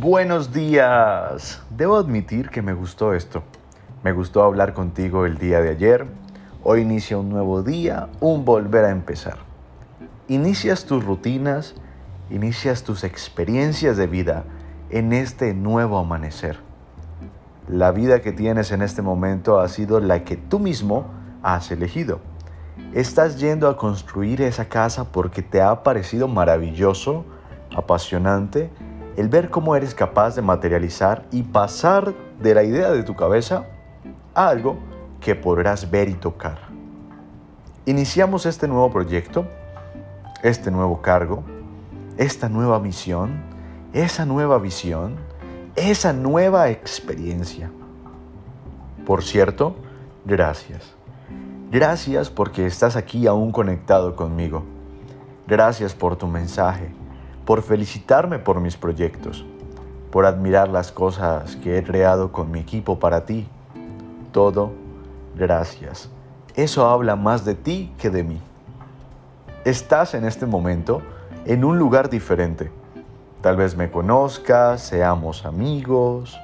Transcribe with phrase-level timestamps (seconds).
[0.00, 1.62] Buenos días.
[1.68, 3.42] Debo admitir que me gustó esto.
[4.02, 6.06] Me gustó hablar contigo el día de ayer.
[6.64, 9.36] Hoy inicia un nuevo día, un volver a empezar.
[10.26, 11.74] Inicias tus rutinas,
[12.30, 14.44] inicias tus experiencias de vida
[14.88, 16.60] en este nuevo amanecer.
[17.68, 21.08] La vida que tienes en este momento ha sido la que tú mismo
[21.42, 22.20] has elegido.
[22.94, 27.26] Estás yendo a construir esa casa porque te ha parecido maravilloso,
[27.76, 28.70] apasionante,
[29.16, 33.66] el ver cómo eres capaz de materializar y pasar de la idea de tu cabeza
[34.34, 34.78] a algo
[35.20, 36.58] que podrás ver y tocar.
[37.86, 39.46] Iniciamos este nuevo proyecto,
[40.42, 41.42] este nuevo cargo,
[42.16, 43.42] esta nueva misión,
[43.92, 45.16] esa nueva visión,
[45.76, 47.70] esa nueva experiencia.
[49.06, 49.74] Por cierto,
[50.24, 50.94] gracias.
[51.70, 54.64] Gracias porque estás aquí aún conectado conmigo.
[55.46, 56.99] Gracias por tu mensaje
[57.50, 59.44] por felicitarme por mis proyectos,
[60.12, 63.48] por admirar las cosas que he creado con mi equipo para ti.
[64.30, 64.70] Todo,
[65.34, 66.08] gracias.
[66.54, 68.40] Eso habla más de ti que de mí.
[69.64, 71.02] Estás en este momento
[71.44, 72.70] en un lugar diferente.
[73.40, 76.38] Tal vez me conozcas, seamos amigos.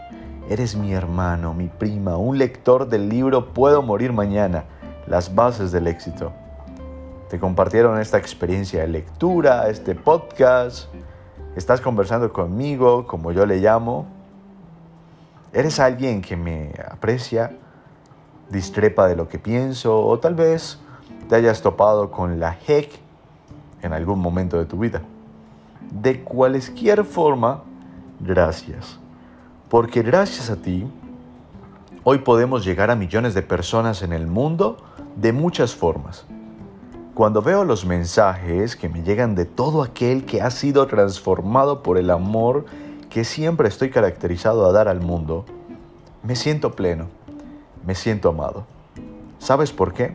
[0.51, 4.65] Eres mi hermano, mi prima, un lector del libro Puedo morir mañana,
[5.07, 6.33] las bases del éxito
[7.29, 10.89] te compartieron esta experiencia de lectura, este podcast,
[11.57, 14.07] estás conversando conmigo, como yo le llamo,
[15.53, 17.57] eres alguien que me aprecia,
[18.51, 20.79] discrepa de lo que pienso o tal vez
[21.29, 23.01] te hayas topado con la HEC
[23.83, 25.03] en algún momento de tu vida.
[25.91, 27.63] De cualquier forma,
[28.21, 28.99] gracias.
[29.71, 30.87] Porque gracias a ti,
[32.05, 34.77] hoy podemos llegar a millones de personas en el mundo
[35.17, 36.27] de muchas formas.
[37.17, 41.97] Cuando veo los mensajes que me llegan de todo aquel que ha sido transformado por
[41.97, 42.67] el amor
[43.09, 45.47] que siempre estoy caracterizado a dar al mundo,
[46.23, 47.07] me siento pleno,
[47.87, 48.67] me siento amado.
[49.39, 50.15] ¿Sabes por qué?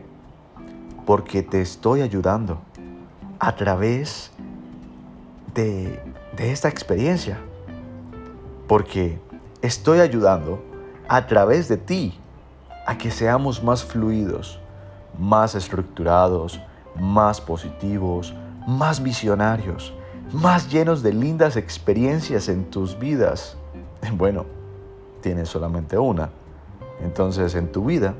[1.04, 2.58] Porque te estoy ayudando
[3.40, 4.30] a través
[5.56, 6.00] de,
[6.38, 7.36] esta experiencia.
[8.68, 9.18] Porque
[9.60, 10.62] estoy ayudando
[11.08, 12.16] a través de ti
[12.86, 14.60] a que seamos más fluidos,
[15.18, 16.60] más estructurados,
[16.98, 18.34] más positivos,
[18.66, 19.92] más visionarios,
[20.32, 23.56] más llenos de lindas experiencias en tus vidas.
[24.16, 24.46] Bueno,
[25.20, 26.30] tienes solamente una.
[27.02, 28.14] Entonces en tu vida,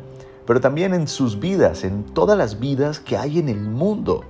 [0.46, 4.24] pero también en sus vidas, en todas las vidas que hay en el mundo.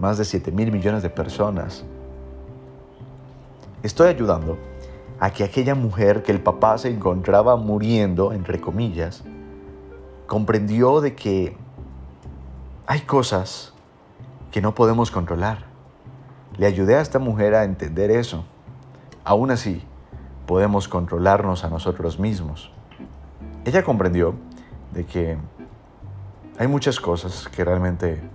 [0.00, 1.84] Más de 7 mil millones de personas.
[3.82, 4.58] Estoy ayudando
[5.18, 9.22] a que aquella mujer que el papá se encontraba muriendo, entre comillas,
[10.26, 11.56] comprendió de que
[12.90, 13.72] hay cosas
[14.50, 15.58] que no podemos controlar.
[16.58, 18.44] Le ayudé a esta mujer a entender eso.
[19.22, 19.84] Aún así,
[20.44, 22.72] podemos controlarnos a nosotros mismos.
[23.64, 24.34] Ella comprendió
[24.92, 25.38] de que
[26.58, 28.28] hay muchas cosas que realmente,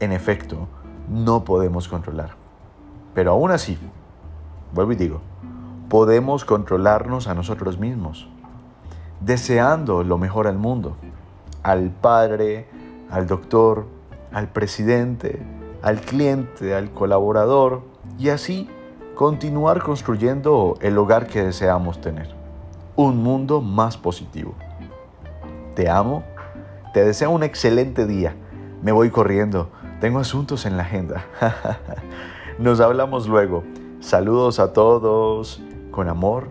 [0.00, 0.68] en efecto,
[1.10, 2.30] no podemos controlar.
[3.12, 3.78] Pero aún así,
[4.72, 5.20] vuelvo y digo,
[5.90, 8.26] podemos controlarnos a nosotros mismos,
[9.20, 10.96] deseando lo mejor al mundo,
[11.62, 12.70] al Padre,
[13.12, 13.84] al doctor,
[14.32, 15.38] al presidente,
[15.82, 17.82] al cliente, al colaborador
[18.18, 18.68] y así
[19.14, 22.34] continuar construyendo el hogar que deseamos tener.
[22.96, 24.54] Un mundo más positivo.
[25.74, 26.24] Te amo,
[26.94, 28.34] te deseo un excelente día.
[28.82, 29.68] Me voy corriendo,
[30.00, 31.26] tengo asuntos en la agenda.
[32.58, 33.62] Nos hablamos luego.
[34.00, 35.62] Saludos a todos.
[35.90, 36.48] Con amor,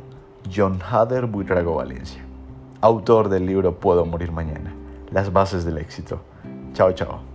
[0.55, 2.23] John Hader Buitrago Valencia,
[2.79, 4.75] autor del libro Puedo morir mañana,
[5.09, 6.21] las bases del éxito.
[6.73, 7.30] 教一教。